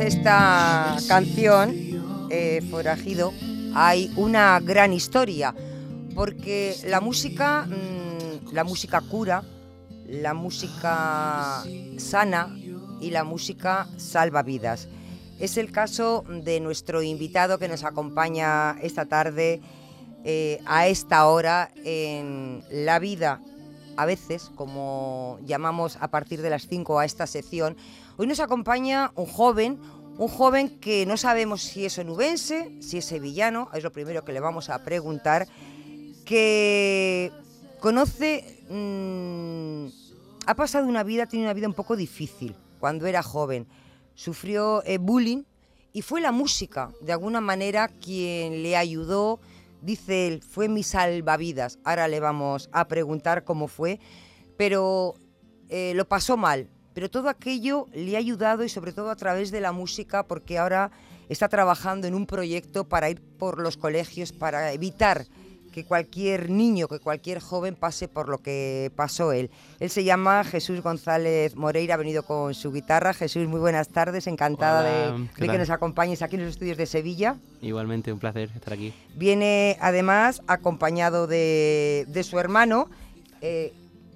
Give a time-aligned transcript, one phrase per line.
[0.00, 1.74] Esta canción,
[2.30, 3.32] eh, Forajido,
[3.74, 5.54] hay una gran historia,
[6.14, 9.44] porque la música, mm, la música cura,
[10.06, 11.62] la música
[11.98, 12.56] sana
[13.00, 14.88] y la música salva vidas.
[15.38, 19.60] Es el caso de nuestro invitado que nos acompaña esta tarde
[20.24, 23.40] eh, a esta hora en La Vida,
[23.96, 27.76] a veces, como llamamos a partir de las 5 a esta sección.
[28.18, 29.80] Hoy nos acompaña un joven,
[30.18, 34.34] un joven que no sabemos si es onubense, si es sevillano, es lo primero que
[34.34, 35.48] le vamos a preguntar,
[36.26, 37.32] que
[37.80, 39.86] conoce, mm,
[40.46, 43.66] ha pasado una vida, tiene una vida un poco difícil cuando era joven.
[44.14, 45.44] Sufrió eh, bullying
[45.94, 49.40] y fue la música, de alguna manera, quien le ayudó.
[49.80, 51.78] Dice él, fue mi salvavidas.
[51.82, 54.00] Ahora le vamos a preguntar cómo fue,
[54.58, 55.14] pero
[55.70, 56.68] eh, lo pasó mal.
[56.94, 60.58] Pero todo aquello le ha ayudado y sobre todo a través de la música, porque
[60.58, 60.90] ahora
[61.28, 65.26] está trabajando en un proyecto para ir por los colegios, para evitar
[65.72, 69.50] que cualquier niño, que cualquier joven pase por lo que pasó él.
[69.80, 73.14] Él se llama Jesús González Moreira, ha venido con su guitarra.
[73.14, 76.50] Jesús, muy buenas tardes, encantada Hola, de, ¿qué de que nos acompañes aquí en los
[76.50, 77.36] estudios de Sevilla.
[77.60, 78.92] Igualmente, un placer estar aquí.
[79.16, 82.88] Viene además acompañado de, de su hermano,
[83.40, 83.72] eh,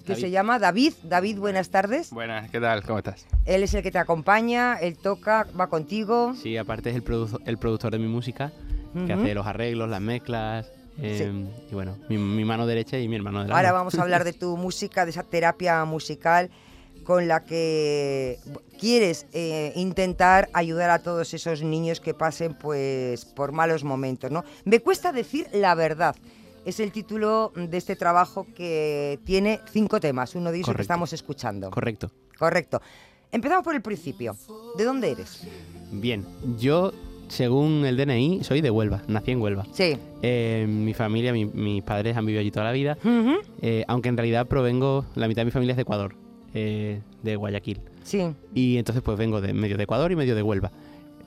[0.07, 0.23] que David.
[0.25, 0.93] se llama David.
[1.03, 2.11] David, buenas tardes.
[2.11, 2.83] Buenas, ¿qué tal?
[2.85, 3.27] ¿Cómo estás?
[3.45, 6.35] Él es el que te acompaña, él toca, va contigo.
[6.41, 8.53] Sí, aparte es el, produ- el productor de mi música,
[9.06, 10.72] que hace los arreglos, las mezclas.
[10.99, 13.55] eh, Y bueno, mi, mi mano derecha y mi hermano derecho.
[13.56, 16.49] Ahora vamos a hablar de tu música, de esa terapia musical
[17.05, 18.38] con la que
[18.81, 24.44] quieres eh, intentar ayudar a todos esos niños que pasen pues por malos momentos, ¿no?
[24.65, 26.17] Me cuesta decir la verdad.
[26.66, 30.82] Es el título de este trabajo que tiene cinco temas, uno de ellos el que
[30.82, 31.71] estamos escuchando.
[31.71, 32.10] Correcto.
[32.38, 32.82] Correcto.
[33.32, 34.37] Empezamos por el principio.
[34.76, 35.47] ¿De dónde eres?
[35.93, 36.26] Bien,
[36.59, 36.93] yo,
[37.28, 39.65] según el DNI, soy de Huelva, nací en Huelva.
[39.72, 39.97] Sí.
[40.22, 42.99] Eh, mi familia, mi- mis padres han vivido allí toda la vida,
[43.62, 46.16] eh, aunque en realidad provengo, la mitad de mi familia es de Ecuador,
[46.55, 47.81] eh, de Guayaquil.
[48.03, 48.26] Sí.
[48.55, 50.72] Y entonces pues vengo de medio de Ecuador y medio de Huelva.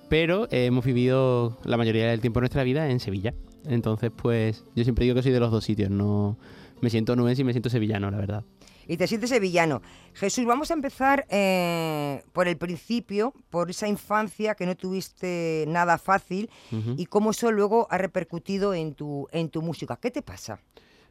[0.10, 3.34] Pero hemos vivido la mayoría del tiempo de nuestra vida en Sevilla.
[3.66, 5.90] Entonces pues yo siempre digo que soy de los dos sitios.
[5.90, 6.38] No
[6.82, 8.44] me siento nubense y me siento sevillano, la verdad.
[8.88, 9.84] Y te sientes sevillano.
[10.16, 16.00] Jesús, vamos a empezar eh, por el principio, por esa infancia que no tuviste nada
[16.00, 16.50] fácil
[16.98, 19.98] y cómo eso luego ha repercutido en tu, en tu música.
[19.98, 20.60] ¿Qué te pasa?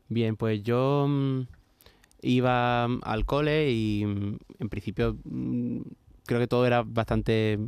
[0.08, 1.42] Bien, pues yo mm,
[2.22, 5.16] iba mm, al cole y mm, en principio
[6.26, 7.60] creo que todo era bastante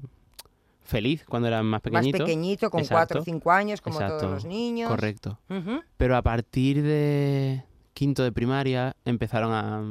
[0.90, 2.18] feliz cuando era más pequeñito.
[2.18, 2.96] Más pequeñito, con Exacto.
[2.98, 4.90] cuatro o cinco años, como todos los niños.
[4.90, 5.38] Correcto.
[5.48, 5.80] Ujú.
[5.96, 7.62] Pero a partir de
[7.94, 9.82] quinto de primaria empezaron a,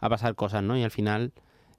[0.00, 0.76] a pasar cosas, ¿no?
[0.76, 1.32] Y al final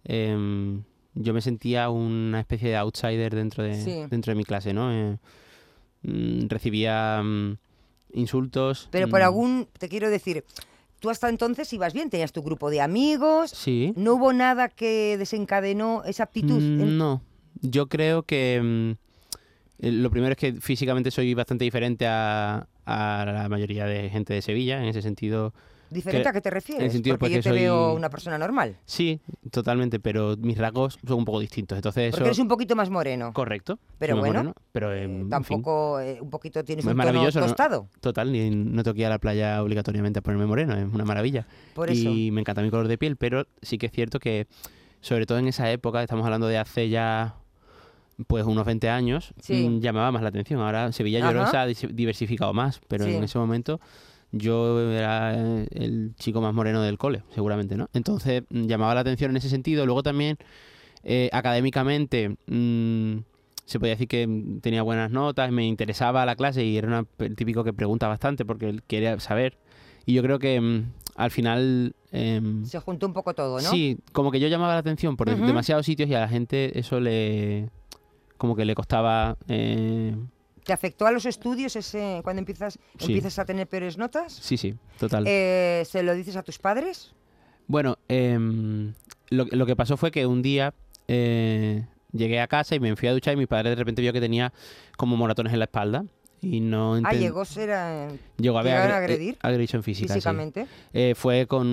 [0.05, 0.83] em,
[1.15, 4.05] yo me sentía una especie de outsider dentro de, Sí.
[4.09, 4.91] dentro de mi clase, ¿no?
[4.91, 5.17] Eh,
[6.03, 7.57] mm, recibía mm,
[8.13, 8.87] insultos.
[8.91, 10.43] Pero por mm, algún, te quiero decir,
[10.99, 13.93] tú hasta entonces ibas bien, tenías tu grupo de amigos, Sí.
[13.95, 16.61] no hubo nada que desencadenó esa actitud.
[16.61, 17.21] No,
[17.63, 18.91] yo creo que mm,
[19.85, 24.33] eh, lo primero es que físicamente soy bastante diferente a, a la mayoría de gente
[24.33, 25.53] de Sevilla, en ese sentido
[25.89, 26.91] ¿Diferente que- a qué te refieres?
[26.91, 28.77] sentido, Porque yo te veo soy- una persona normal.
[28.85, 29.19] sí,
[29.51, 31.75] totalmente, pero mis rasgos son un poco distintos.
[31.77, 33.31] Entonces Porque eso eres un poquito más moreno.
[33.33, 33.77] correcto.
[33.99, 37.05] Pero bueno, moreno, pero Eh, en fin, tampoco eh, un poquito tienes Es un tono
[37.11, 37.45] maravilloso, ¿no?
[37.47, 37.89] tostado.
[38.01, 41.05] total, ni no tengo que ir a la playa obligatoriamente a ponerme moreno, es una
[41.05, 41.45] maravilla.
[41.75, 42.09] Por eso.
[42.09, 44.47] Y me encanta mi color de piel, pero sí que es cierto que
[45.01, 47.35] sobre todo en esa época, estamos hablando de hace ya
[48.27, 49.67] pues unos 20 años, Sí.
[49.69, 50.59] mm, llamaba más la atención.
[50.61, 51.47] Ahora Sevilla Ajá.
[51.47, 53.13] se ha diversificado más, pero Sí.
[53.15, 53.79] en ese momento
[54.31, 57.89] yo era eh, el chico más moreno del cole, seguramente, ¿no?
[57.93, 59.85] Entonces mm, llamaba la atención en ese sentido.
[59.85, 60.37] Luego también
[61.03, 63.17] eh, académicamente mm,
[63.65, 67.05] se podía decir que mm, tenía buenas notas, me interesaba la clase y era una-
[67.19, 69.57] el típico que pregunta bastante porque él quería saber.
[70.05, 71.95] Y yo creo que mm, al final...
[72.11, 73.69] em, Se juntó un poco todo, ¿no?
[73.69, 75.45] Sí, como que yo llamaba la atención por de- Ujú.
[75.45, 77.69] demasiados sitios y a la gente eso le...
[78.43, 79.37] como que le costaba...
[79.47, 80.13] eh,
[80.65, 83.05] ¿Te afectó a los estudios ese cuando empiezas, Sí.
[83.05, 84.33] empiezas a tener peores notas?
[84.33, 85.23] sí, sí, total.
[85.25, 87.13] Eh, ¿Se lo dices a tus padres?
[87.67, 88.93] Bueno, em,
[89.29, 90.73] lo, lo que pasó fue que un día
[91.07, 94.11] eh, llegué a casa y me fui a duchar y mi padre de repente vio
[94.11, 94.51] que tenía
[94.97, 96.03] como moratones en la espalda.
[96.41, 100.09] Y no Ah, llegó a ser eh, llegó a llegaron a agre- agredir agresión física.
[100.09, 100.13] sí.
[100.15, 100.67] físicamente.
[100.91, 101.65] Eh, fue con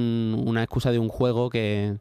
[0.47, 1.97] una excusa de un juego que,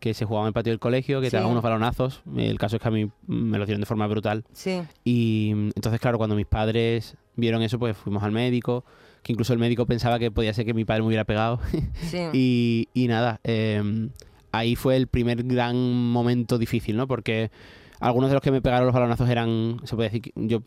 [0.00, 1.30] que se jugaba en el patio del colegio, que Sí.
[1.32, 2.22] te daban unos balonazos.
[2.36, 4.44] El caso es que a mí me lo dieron de forma brutal.
[4.52, 4.82] Sí.
[5.04, 8.84] Y mm, entonces, claro, cuando mis padres vieron eso, pues fuimos al médico,
[9.22, 11.60] que incluso el médico pensaba que podía ser que mi padre me hubiera pegado.
[12.02, 12.18] Sí.
[12.32, 14.08] y, y nada, eh,
[14.52, 15.76] ahí fue el primer gran
[16.10, 17.06] momento difícil, ¿no?
[17.06, 17.50] Porque
[18.00, 20.62] algunos de los que me pegaron los balonazos eran, se puede decir, que yo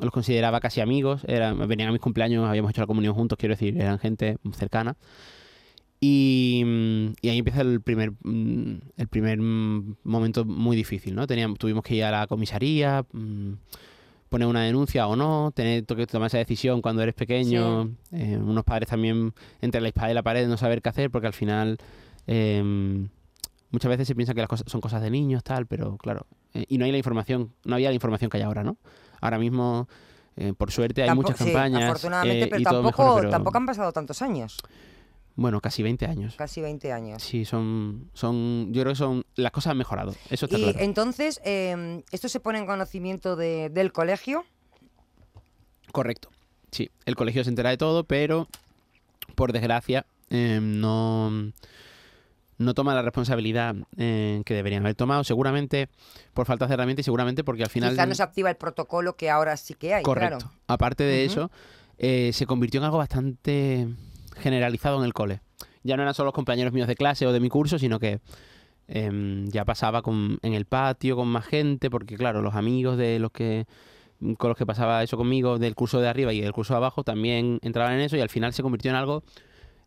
[0.00, 3.54] los consideraba casi amigos, eran, venían a mis cumpleaños, habíamos hecho la comunión juntos, quiero
[3.54, 4.96] decir, eran gente cercana.
[6.06, 11.26] Y, mm, y ahí empieza el primer, mm, el primer mm, momento muy difícil, ¿no?
[11.26, 13.06] Teníamos, tuvimos que ir a la comisaría,
[14.28, 18.64] poner una denuncia o no, tener que tomar esa decisión cuando eres pequeño, eh, unos
[18.64, 21.78] padres también entre la espada y la pared no saber qué hacer porque al final
[22.26, 23.06] eh,
[23.70, 26.66] muchas veces se piensa que las cosas son cosas de niños tal, pero claro, eh,
[26.68, 28.76] y no hay la información, no había la información que hay ahora, ¿no?
[29.22, 29.88] Ahora mismo
[30.36, 33.30] eh, por suerte hay muchas sí, campañas afortunadamente, eh, pero y todo tampoco, mejor, pero
[33.30, 34.58] tampoco han pasado tantos años,
[35.36, 36.34] bueno, casi 20 años.
[36.36, 37.22] casi 20 años.
[37.22, 40.78] Sí, son, son, yo creo que son, las cosas han mejorado, eso está Y claro.
[40.80, 44.44] entonces, eh, esto se pone en conocimiento de- del colegio.
[45.92, 46.28] Correcto.
[46.70, 48.48] Sí, el colegio se entera de todo, pero
[49.36, 51.30] por desgracia eh, no,
[52.58, 55.88] no toma la responsabilidad eh, que deberían haber tomado, seguramente
[56.32, 57.90] por falta de herramientas y seguramente porque al final...
[57.92, 60.38] Quizá no se activa el protocolo que ahora sí que hay, Correcto.
[60.38, 60.54] claro.
[60.66, 61.50] Aparte de eso,
[61.98, 63.88] eh, se convirtió en algo bastante
[64.36, 65.40] generalizado en el cole.
[65.82, 68.20] Ya no eran solo los compañeros míos de clase o de mi curso, sino que
[68.88, 73.18] em, ya pasaba con, en el patio con más gente, porque claro, los amigos de
[73.18, 73.66] los que
[74.38, 77.02] con los que pasaba eso conmigo del curso de arriba y del curso de abajo
[77.04, 79.22] también entraban en eso y al final se convirtió en algo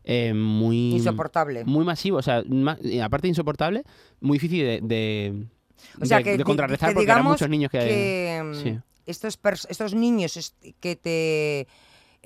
[0.03, 1.65] eh, muy Insoportable.
[1.65, 2.43] muy masivo, o sea,
[2.83, 3.83] y aparte de insoportable,
[4.21, 5.45] muy difícil de, de,
[6.01, 8.79] O sea, de- que de contrarrestar que porque eran muchos niños que, que sí.
[9.05, 9.39] estos,
[9.69, 11.67] estos niños que te,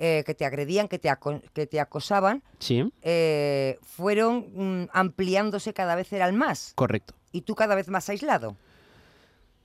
[0.04, 1.08] eh, que te agredían, que te,
[1.54, 7.14] que te acosaban, sí, eh, fueron mm, ampliándose cada vez eran más correcto.
[7.30, 8.56] y tú cada vez más aislado.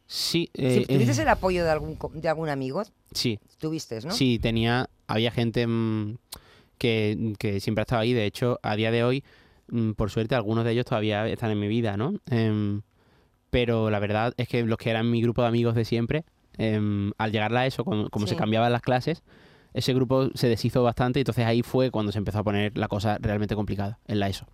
[0.05, 2.83] Sí, Si eh, ¿Tuviste el apoyo de algún, de algún amigo?
[3.11, 4.11] sí, Tuviste, ¿no?
[4.11, 6.17] Sí, tenía, había gente mm,
[6.77, 8.13] que, que siempre ha estado ahí.
[8.13, 9.23] De hecho, a día de hoy,
[9.69, 12.13] mm, por suerte, algunos de ellos todavía están en mi vida, ¿no?
[12.29, 12.83] Em,
[13.49, 16.25] pero la verdad es que los que eran mi grupo de amigos de siempre,
[16.59, 19.23] em, al llegar a eso, como, como se cambiaban las clases,
[19.77, 22.87] ese grupo se deshizo bastante y entonces ahí fue cuando se empezó a poner la
[22.87, 24.47] cosa realmente complicada en la ESO.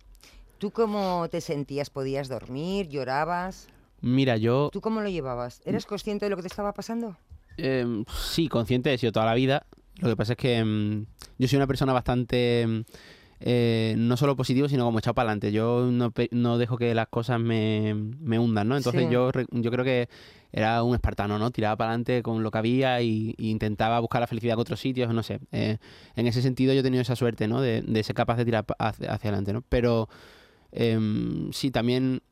[0.58, 1.88] ¿Tú cómo te sentías?
[1.88, 2.88] ¿Podías dormir?
[2.88, 3.68] ¿Llorabas?
[4.02, 5.62] Mira, yo ¿Tú cómo lo llevabas?
[5.64, 7.16] ¿Eres consciente de lo que te estaba pasando?
[7.56, 9.64] Em, sí, consciente he sido toda la vida.
[9.96, 11.06] Lo que pasa es que em,
[11.38, 12.84] yo soy una persona bastante, em,
[13.40, 15.52] eh, no solo positivo, sino como echado para adelante.
[15.52, 18.76] Yo no, no dejo que las cosas me, me hundan, ¿no?
[18.76, 19.10] Entonces Sí.
[19.12, 20.08] yo, yo creo que
[20.52, 21.50] era un espartano, ¿no?
[21.50, 24.78] Tiraba para adelante con lo que había y, y intentaba buscar la felicidad en otros
[24.80, 25.40] sitios, no sé.
[25.52, 25.78] Eh,
[26.14, 27.60] en ese sentido yo he tenido esa suerte, ¿no?
[27.60, 29.62] De, de ser capaz de tirar hacia, hacia adelante, ¿no?
[29.68, 30.08] Pero
[30.72, 32.22] em, sí, también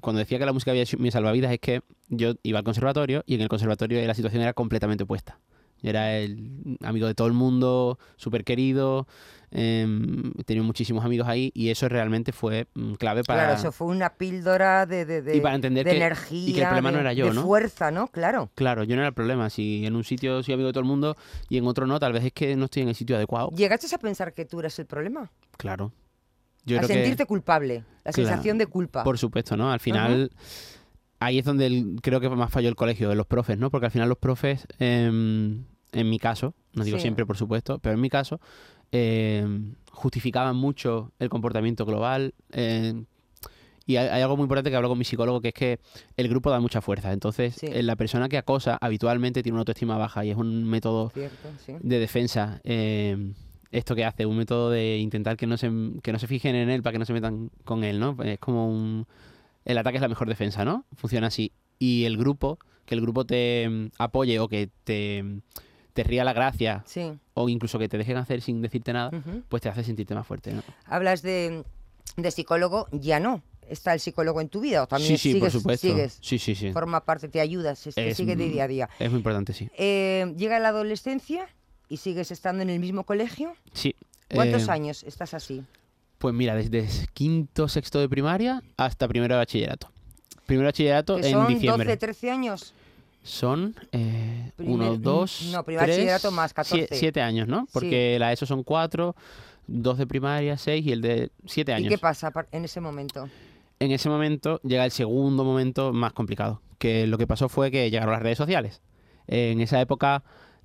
[0.00, 3.24] cuando decía que la música había sido mi salvavidas es que yo iba al conservatorio
[3.26, 5.38] y en el conservatorio la situación era completamente opuesta.
[5.84, 9.06] Yo era el amigo de todo el mundo, súper querido,
[9.50, 13.44] em, tenía muchísimos amigos ahí y eso realmente fue mm, clave para...
[13.44, 16.06] Claro, eso fue una píldora de, de, de- Y para entender de que- y que
[16.06, 17.42] el energía, problema no de- era yo, de ¿no?
[17.42, 18.08] fuerza, ¿no?
[18.08, 18.50] Claro.
[18.54, 19.50] Claro, yo no era el problema.
[19.50, 21.16] Si en un sitio soy amigo de todo el mundo
[21.50, 23.50] y en otro no, tal vez es que no estoy en el sitio adecuado.
[23.50, 25.30] ¿Llegaste a pensar que tú eras el problema?
[25.58, 25.92] Claro.
[26.64, 29.04] Yo a creo que- sentirte culpable, la Claro, sensación de culpa.
[29.04, 29.70] Por supuesto, ¿no?
[29.70, 30.30] Al final,
[31.20, 33.70] ahí es donde el- creo que más falló el colegio, de los profes, ¿no?
[33.70, 37.02] Porque al final los profes, em, en mi caso, no digo Sí.
[37.02, 38.40] siempre, por supuesto, pero en mi caso,
[38.92, 42.34] em, justificaban mucho el comportamiento global.
[42.52, 43.06] em,
[43.86, 45.78] y hay, hay algo muy importante que hablo con mi psicólogo, que es que
[46.16, 47.12] el grupo da mucha fuerza.
[47.12, 47.66] Entonces, Sí.
[47.66, 51.48] eh, la persona que acosa habitualmente tiene una autoestima baja y es un método Cierto,
[51.64, 51.74] sí.
[51.80, 52.60] de defensa.
[52.64, 53.32] eh,
[53.72, 55.68] esto que hace, un método de intentar que no se
[56.00, 58.16] que no se fijen en él para que no se metan con él, ¿no?
[58.22, 59.04] Es como un
[59.64, 60.84] el ataque es la mejor defensa, ¿no?
[60.94, 61.50] Funciona así.
[61.80, 65.24] Y el grupo, que el grupo te mm, apoye o que te,
[65.94, 67.12] te ría la gracia Sí.
[67.32, 69.10] o incluso que te dejen hacer sin decirte nada,
[69.48, 70.62] pues te hace sentirte más fuerte, ¿no?
[70.86, 71.64] Hablas de,
[72.16, 73.42] de psicólogo, ya no.
[73.66, 75.86] ¿Está el psicólogo en tu vida o también sí, sí, por sigues, supuesto.
[75.88, 76.18] sigues?
[76.20, 76.70] Sí, sí, sí.
[76.72, 78.90] Forma parte, te ayudas, es- sigue de día a día.
[78.98, 79.70] Es muy importante, sí.
[79.78, 81.48] Eh, llega la adolescencia
[81.88, 83.54] y sigues estando en el mismo colegio.
[83.72, 83.94] Sí.
[84.34, 85.64] ¿Cuántos eh, años estás así?
[86.18, 89.90] Pues mira, desde quinto, sexto de primaria hasta primero de bachillerato.
[90.44, 91.86] Primero de bachillerato Que en son diciembre.
[91.86, 92.74] 12, 13 años.
[93.24, 96.94] Son eh, Primer- uno, mm, dos, no, primer tres, bachillerato más, sie- 14.
[96.94, 97.66] siete años, ¿no?
[97.72, 99.16] Porque la ESO son cuatro,
[99.66, 101.88] dos de primaria, seis y el de siete ¿Y años.
[101.88, 103.28] qué pasa en ese momento?
[103.80, 107.90] en ese momento llega el segundo momento más complicado, que lo que pasó fue que
[107.90, 108.80] llegaron las redes sociales.
[109.26, 110.22] en esa época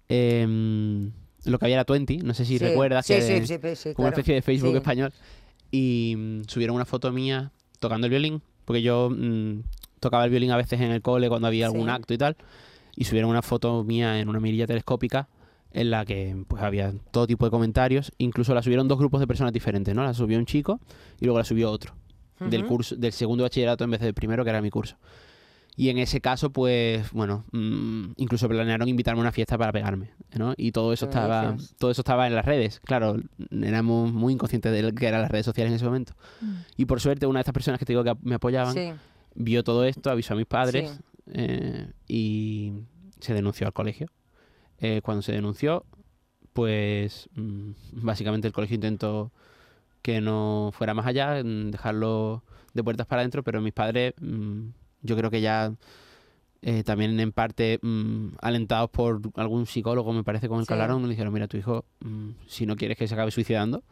[0.09, 1.11] em,
[1.45, 3.57] lo que había era Twenty, no sé si Sí, recuerdas, sí, que sí, de- sí,
[3.61, 4.77] sí, sí, como una especie de Facebook Sí.
[4.77, 5.13] español,
[5.71, 9.61] y mm, subieron una foto mía tocando el violín, porque yo mm,
[9.99, 11.91] tocaba el violín a veces en el cole cuando había algún Sí.
[11.91, 12.35] acto y tal,
[12.95, 15.27] y subieron una foto mía en una mirilla telescópica
[15.71, 19.27] en la que pues había todo tipo de comentarios, incluso la subieron dos grupos de
[19.27, 20.03] personas diferentes, ¿no?
[20.03, 20.79] La subió un chico
[21.19, 21.93] y luego la subió otro
[22.39, 24.95] del curso del segundo bachillerato en vez del primero que era mi curso.
[25.75, 30.11] Y en ese caso, pues, bueno, mm, incluso planearon invitarme a una fiesta para pegarme,
[30.37, 30.53] ¿no?
[30.57, 32.81] Y todo eso ¿Qué me estaba, todo eso estaba en las redes.
[32.83, 33.15] Claro,
[33.49, 36.13] éramos muy inconscientes de lo que eran las redes sociales en ese momento.
[36.75, 38.91] Y por suerte, una de estas personas que te digo que me apoyaban Sí,
[39.35, 40.99] vio todo esto, avisó a mis padres Sí.
[41.33, 42.73] eh, y
[43.19, 44.07] se denunció al colegio.
[44.79, 45.85] Eh, cuando se denunció,
[46.53, 47.71] pues mm,
[48.01, 49.31] básicamente el colegio intentó
[50.01, 52.43] que no fuera más allá, dejarlo
[52.73, 54.67] de puertas para adentro, pero mis padres, mm,
[55.03, 55.73] yo creo que ya
[56.61, 60.67] eh, también en parte mm, alentados por algún psicólogo, me parece, con el Sí.
[60.69, 61.85] que hablaron, le dijeron, mira, tu hijo,
[62.47, 63.83] si no quieres que se acabe suicidando,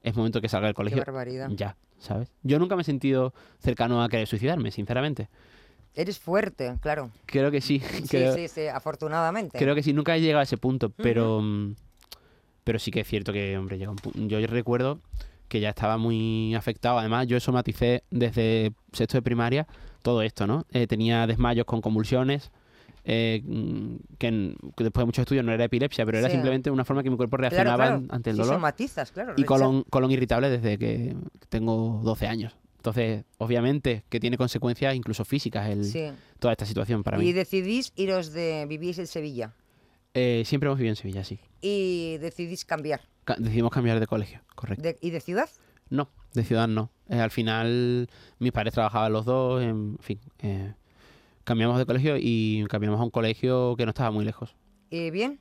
[0.00, 1.50] es momento que salga del qué colegio barbaridad.
[1.50, 2.30] ya, ¿sabes?
[2.42, 5.28] Yo nunca me he sentido cercano a querer suicidarme, sinceramente.
[5.94, 7.10] Eres fuerte, claro.
[7.26, 7.80] Creo que sí.
[7.80, 9.58] Sí, creo, sí, sí, afortunadamente.
[9.58, 9.92] creo que sí.
[9.92, 11.74] Nunca he llegado a ese punto, pero, mm,
[12.64, 15.00] pero sí que es cierto que, hombre, llega un pu- Yo recuerdo
[15.48, 16.98] que ya estaba muy afectado.
[16.98, 19.66] Además, yo somaticé desde sexto de primaria
[20.02, 20.66] todo esto, ¿no?
[20.72, 22.50] Eh, tenía desmayos con convulsiones.
[23.04, 26.70] Eh, mm, que, en- que después de muchos estudios no era epilepsia, pero era simplemente
[26.70, 28.02] una forma que mi cuerpo reaccionaba claro.
[28.08, 28.56] ante el Sí, dolor.
[28.56, 29.34] somatizas, claro.
[29.36, 31.14] y colon, colon irritable desde que
[31.48, 32.56] tengo 12 años.
[32.76, 36.04] Entonces, obviamente, que tiene consecuencias incluso físicas el, Sí.
[36.38, 37.32] toda esta situación para Y mí.
[37.32, 38.66] decidís iros de...
[38.68, 39.54] Vivís en Sevilla.
[40.12, 41.38] Eh, siempre hemos vivido en Sevilla, sí.
[41.62, 43.00] Y decidís cambiar.
[43.24, 44.82] Ca- decidimos cambiar de colegio, correcto.
[44.82, 45.48] De- ¿Y de ciudad?
[45.88, 46.90] No, de ciudad no.
[47.08, 48.08] Eh, al final,
[48.38, 50.18] mis padres trabajaban los dos, en fin.
[50.40, 50.74] eh,
[51.44, 54.54] cambiamos de colegio y cambiamos a un colegio que no estaba muy lejos.
[54.90, 55.40] ¿Y bien?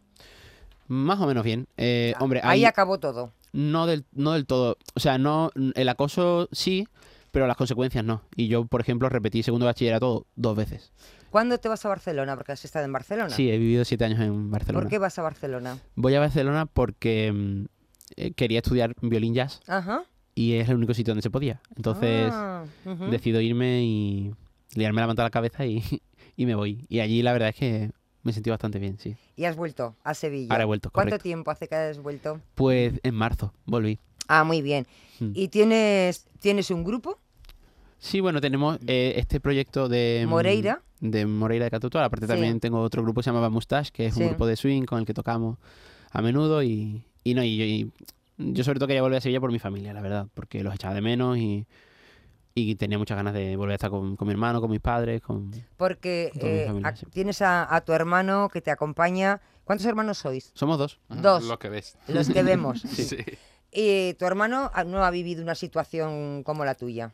[0.87, 1.67] Más o menos bien.
[1.77, 3.31] Eh, hombre, Ahí ahí acabó todo.
[3.53, 4.77] no del, no del todo.
[4.95, 6.87] O sea, no el acoso sí,
[7.31, 8.21] pero las consecuencias no.
[8.35, 10.91] Y yo, por ejemplo, repetí segundo bachillerato dos veces.
[11.29, 12.35] ¿Cuándo te vas a Barcelona?
[12.35, 13.29] Porque has estado en Barcelona.
[13.31, 14.83] Sí, he vivido siete años en Barcelona.
[14.83, 15.79] ¿Por qué vas a Barcelona?
[15.95, 17.65] Voy a Barcelona porque mm,
[18.17, 20.03] eh, quería estudiar violín jazz Ajá.
[20.35, 21.59] y es el único sitio donde se podía.
[21.75, 22.65] Entonces Ah,
[23.09, 24.35] decido irme y
[24.75, 25.83] liarme la manta a la cabeza y,
[26.37, 26.85] y me voy.
[26.89, 27.91] Y allí la verdad es que
[28.23, 29.15] me sentí bastante bien, sí.
[29.35, 30.47] Y has vuelto a Sevilla.
[30.51, 31.23] Ahora he vuelto, ¿Cuánto correcto.
[31.23, 32.39] tiempo hace que has vuelto?
[32.55, 33.99] Pues en marzo volví.
[34.27, 34.87] Ah, muy bien.
[35.19, 35.31] Mm.
[35.35, 37.19] ¿Y tienes, tienes un grupo?
[37.99, 40.23] Sí, bueno, tenemos eh, este proyecto de...
[40.25, 40.81] mm, Moreira.
[41.01, 42.05] De Moreira de Catutual.
[42.05, 42.31] Aparte Sí.
[42.31, 44.21] también tengo otro grupo que se llamaba Mustache, que es Sí.
[44.21, 45.57] un grupo de swing con el que tocamos
[46.11, 47.91] a menudo y, y no, y yo, y
[48.37, 50.93] yo sobre todo quería volver a Sevilla por mi familia, la verdad, porque los echaba
[50.93, 51.65] de menos y,
[52.55, 55.21] y tenía muchas ganas de volver a estar con, con mi hermano, con mis padres,
[55.21, 55.51] con...
[55.77, 57.05] Porque Con mi eh, familia, a- sí.
[57.11, 59.41] tienes a, a tu hermano que te acompaña.
[59.63, 60.51] ¿Cuántos hermanos sois?
[60.53, 60.99] Somos dos.
[61.09, 61.45] Dos.
[61.45, 61.97] Lo que ves.
[62.07, 62.81] Los que vemos.
[62.81, 63.17] Sí.
[63.71, 67.11] Y tu hermano ah, no ha vivido una situación como la tuya.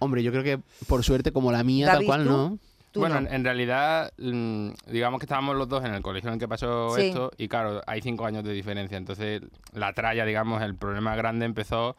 [0.00, 2.30] Hombre, yo creo que por suerte como la mía, tal cual, ¿tú?
[2.30, 2.58] ¿no?
[2.92, 3.26] Tú bueno, no.
[3.28, 6.46] en, en realidad, mm, digamos que estábamos los dos en el colegio en el que
[6.46, 7.06] pasó Sí.
[7.06, 8.98] esto y claro, hay cinco años de diferencia.
[8.98, 9.40] Entonces,
[9.72, 11.96] la tralla, digamos, el problema grande empezó,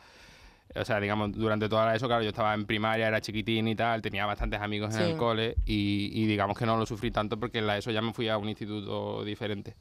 [0.75, 4.01] o sea, digamos, durante toda eso, claro, yo estaba en primaria, era chiquitín y tal,
[4.01, 7.59] tenía bastantes amigos en el cole y, y digamos que no lo sufrí tanto porque
[7.59, 9.75] en la ESO ya me fui a un instituto diferente.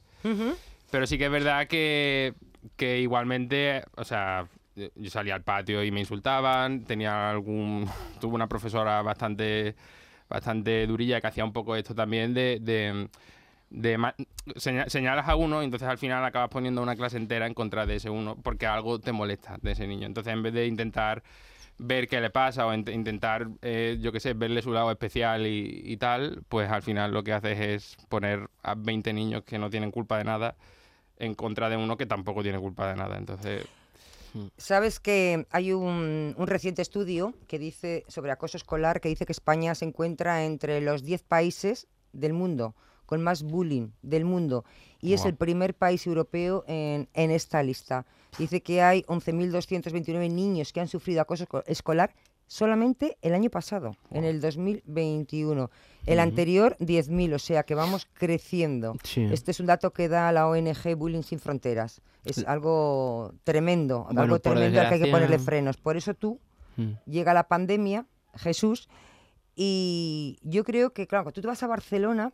[0.91, 2.33] Pero sí que es verdad que,
[2.75, 7.87] que igualmente, o sea, yo salía al patio y me insultaban, tenía algún,
[8.21, 9.75] tuve una profesora bastante,
[10.29, 13.09] bastante durilla que hacía un poco esto también de, de,
[13.69, 13.97] de
[14.57, 17.95] señalas a uno y entonces al final acabas poniendo una clase entera en contra de
[17.95, 20.05] ese uno porque algo te molesta de ese niño.
[20.07, 21.23] Entonces en vez de intentar
[21.77, 25.45] ver qué le pasa o int- intentar, eh, yo qué sé, verle su lado especial
[25.45, 29.59] y, y tal, pues al final lo que haces es poner a 20 niños que
[29.59, 30.55] no tienen culpa de nada
[31.17, 33.17] en contra de uno que tampoco tiene culpa de nada.
[33.17, 33.65] Entonces,
[34.57, 39.31] Sabes que hay un, un reciente estudio que dice sobre acoso escolar que dice que
[39.31, 44.65] España se encuentra entre los 10 países del mundo con más bullying del mundo
[45.01, 45.29] y es Guau.
[45.29, 48.05] el primer país europeo en, en esta lista.
[48.37, 52.13] Dice que hay 11.229 niños que han sufrido acoso esco- escolar
[52.47, 55.69] solamente el año pasado, en el 2021.
[56.05, 58.95] El anterior 10.000, o sea que vamos creciendo.
[59.03, 59.23] Sí.
[59.31, 62.01] Este es un dato que da la ONG Bullying Sin Fronteras.
[62.23, 65.77] Es algo tremendo, Bueno, algo tremendo al que hay que ponerle frenos.
[65.77, 66.39] Por eso tú,
[66.77, 66.91] Mm.
[67.05, 68.89] llega la pandemia, Jesús,
[69.55, 72.33] y yo creo que, claro, tú te vas a Barcelona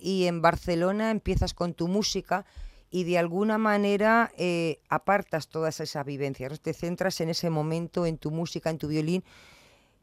[0.00, 2.44] y en Barcelona empiezas con tu música
[2.90, 6.58] y de alguna manera eh, apartas todas esas vivencias, ¿no?
[6.58, 9.22] te centras en ese momento, en tu música, en tu violín.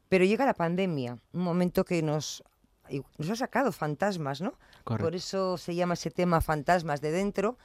[0.08, 2.42] Pero llega la pandemia, un momento que nos,
[3.18, 4.52] nos ha sacado fantasmas, ¿no?
[4.84, 5.16] Por Correcto.
[5.16, 7.58] eso se llama ese tema fantasmas de dentro.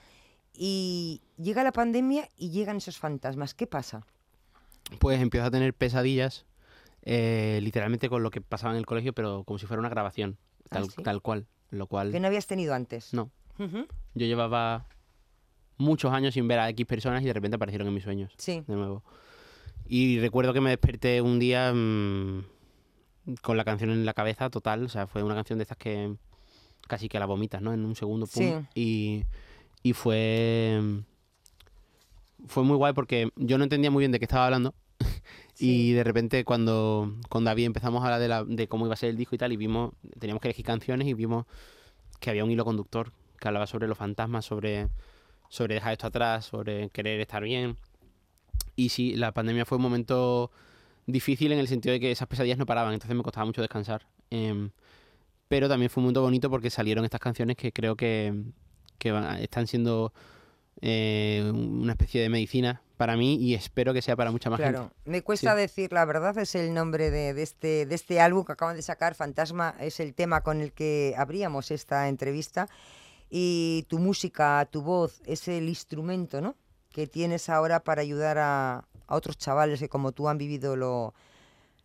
[0.55, 3.53] Y llega la pandemia y llegan esos fantasmas.
[3.53, 4.05] ¿Qué pasa?
[4.99, 6.45] Pues empiezo a tener pesadillas,
[7.03, 10.37] eh, literalmente con lo que pasaba en el colegio, pero como si fuera una grabación,
[10.65, 11.01] Ah, tal, ¿sí?
[11.01, 11.47] tal cual.
[11.73, 13.13] Lo cual Que no habías tenido antes.
[13.13, 13.29] No.
[13.57, 14.85] Yo llevaba
[15.77, 18.63] muchos años sin ver a X personas y de repente aparecieron en mis sueños Sí.
[18.67, 19.03] de nuevo.
[19.87, 22.43] Y recuerdo que me desperté un día mm,
[23.41, 26.15] con la canción en la cabeza total, o sea, fue una canción de estas que
[26.87, 27.73] casi que la vomitas, ¿no?
[27.73, 28.43] En un segundo, pum.
[28.43, 28.53] Sí.
[28.75, 29.23] Y,
[29.81, 30.79] y fue
[32.47, 34.73] fue muy guay porque yo no entendía muy bien de qué estaba hablando
[35.59, 38.97] Y de repente cuando con David empezamos a hablar de, la, de cómo iba a
[38.97, 41.45] ser el disco y tal y vimos, teníamos que elegir canciones y vimos
[42.19, 44.87] que había un hilo conductor que hablaba sobre los fantasmas, sobre,
[45.49, 47.77] sobre dejar esto atrás, sobre querer estar bien.
[48.75, 50.51] Y sí, la pandemia fue un momento
[51.05, 54.07] difícil en el sentido de que esas pesadillas no paraban, entonces me costaba mucho descansar.
[54.29, 54.71] Em,
[55.47, 58.33] pero también fue un momento bonito porque salieron estas canciones que creo que,
[58.97, 60.13] que van- están siendo
[60.85, 64.89] eh, una especie de medicina para mí y espero que sea para mucha más Claro,
[64.89, 64.95] gente.
[65.05, 65.61] me cuesta Sí.
[65.61, 68.81] decir la verdad, es el nombre de, de este, de este álbum que acaban de
[68.81, 72.67] sacar, Fantasma, es el tema con el que abríamos esta entrevista.
[73.29, 76.55] Y tu música, tu voz, es el instrumento ¿no?
[76.91, 81.13] que tienes ahora para ayudar a, a otros chavales que como tú han vivido lo,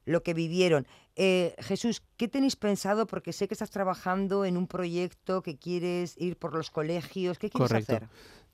[0.05, 0.87] lo que vivieron.
[1.17, 3.07] Eh, Jesús, ¿qué tenéis pensado?
[3.07, 7.39] Porque sé que estás trabajando en un proyecto que quieres ir por los colegios.
[7.39, 7.95] ¿Qué quieres Correcto.
[7.97, 8.09] hacer?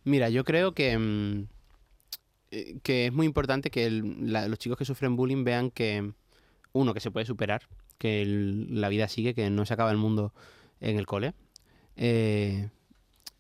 [0.05, 1.47] Mira, yo creo que, mm,
[2.51, 6.13] eh, que es muy importante que los chicos que sufren bullying vean que,
[6.73, 7.63] uno, que se puede superar,
[7.99, 10.33] que la vida sigue, que no se acaba el mundo
[10.81, 11.35] en el cole.
[11.97, 12.71] eh,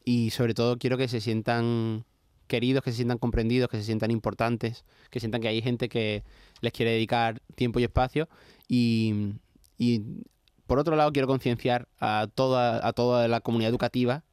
[0.04, 2.04] y sobre todo quiero que se sientan
[2.46, 6.24] queridos, que se sientan comprendidos, que se sientan importantes, que sientan que hay gente que
[6.60, 8.28] les quiere dedicar tiempo y espacio.
[8.68, 9.34] Y,
[9.78, 10.02] y
[10.66, 14.24] por otro lado quiero concienciar a toda, a toda la comunidad educativa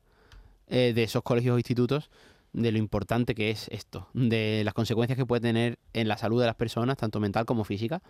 [0.71, 2.09] eh, de esos colegios o institutos
[2.53, 6.39] de lo importante que es esto, de las consecuencias que puede tener en la salud
[6.39, 8.01] de las personas, tanto mental como física,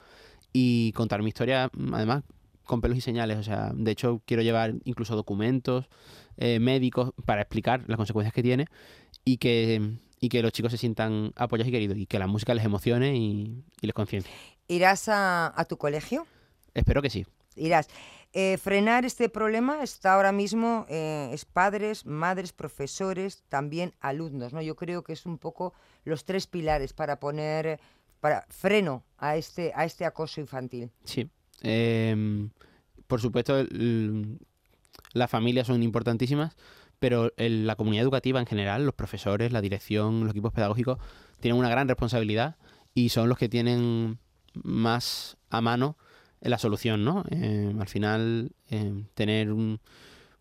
[0.53, 2.23] y contar mi historia, mm, además,
[2.63, 3.37] con pelos y señales.
[3.37, 5.89] O sea, de hecho, quiero llevar incluso documentos
[6.37, 8.67] eh, médicos para explicar las consecuencias que tiene
[9.25, 12.53] y que, y que los chicos se sientan apoyados y queridos, y que la música
[12.53, 14.31] les emocione y, y les conciencie.
[14.67, 16.25] ¿Irás a, a tu colegio?
[16.73, 17.25] Espero que sí.
[17.55, 17.89] Irás.
[18.33, 24.61] Eh, frenar este problema está ahora mismo, eh, es padres, madres, profesores, también alumnos, ¿no?
[24.61, 25.73] Yo creo que es un poco
[26.05, 27.79] los tres pilares para poner
[28.21, 30.91] para freno a este, a este acoso infantil.
[31.03, 31.29] Sí.
[31.61, 32.51] Em,
[33.07, 33.65] por supuesto,
[35.13, 36.55] las familias son importantísimas,
[36.99, 40.99] pero el- la comunidad educativa en general, los profesores, la dirección, los equipos pedagógicos,
[41.39, 42.55] tienen una gran responsabilidad
[42.93, 44.19] y son los que tienen
[44.53, 45.97] más a mano
[46.49, 47.23] la solución, ¿no?
[47.29, 49.79] Em, al final, em, tener un,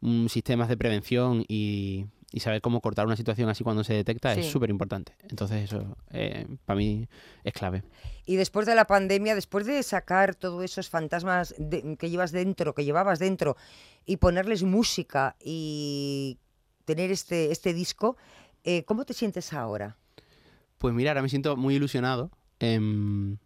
[0.00, 4.32] un sistemas de prevención y, y saber cómo cortar una situación así cuando se detecta
[4.32, 5.14] es súper importante.
[5.28, 7.06] Entonces, eso eh, para mí
[7.44, 7.82] es clave.
[8.24, 12.74] Y después de la pandemia, después de sacar todos esos fantasmas de- que llevas dentro,
[12.74, 13.56] que llevabas dentro,
[14.06, 16.38] y ponerles música y
[16.86, 18.16] tener este, este disco,
[18.64, 19.96] eh, ¿cómo te sientes ahora?
[20.78, 23.36] Pues mira, ahora me siento muy ilusionado em,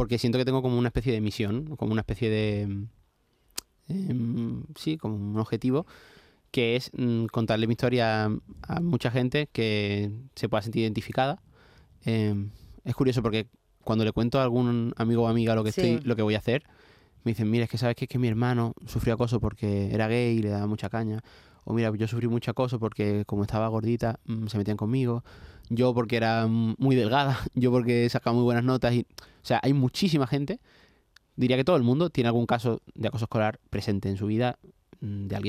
[0.00, 2.86] porque siento que tengo como una especie de misión, como una especie de...
[3.86, 5.84] em, sí, como un objetivo,
[6.50, 8.30] que es mm, contarle mi historia a,
[8.62, 11.42] a mucha gente que se pueda sentir identificada.
[12.06, 12.48] Em,
[12.82, 13.48] es curioso porque
[13.84, 15.82] cuando le cuento a algún amigo o amiga lo que, Sí.
[15.82, 16.62] estoy, lo que voy a hacer,
[17.24, 20.08] me dicen, mira, es que sabes que es que mi hermano sufrió acoso porque era
[20.08, 21.20] gay y le daba mucha caña.
[21.64, 25.22] O mira, yo sufrí mucho acoso porque como estaba gordita, mm, se metían conmigo.
[25.70, 27.38] Yo porque era muy delgada.
[27.54, 28.92] Yo porque sacaba muy buenas notas.
[28.92, 30.60] Y, o sea, hay muchísima gente.
[31.36, 34.58] Diría que todo el mundo tiene algún caso de acoso escolar presente en su vida
[35.00, 35.38] mm, de alguien